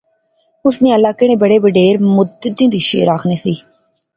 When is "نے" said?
0.83-0.95, 1.29-1.35